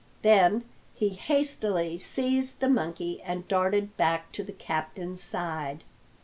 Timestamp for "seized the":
1.99-2.69